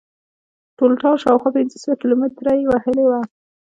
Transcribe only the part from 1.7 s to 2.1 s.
سوه